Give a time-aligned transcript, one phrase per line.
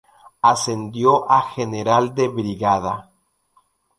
[0.41, 3.11] Ascendió a general de brigada.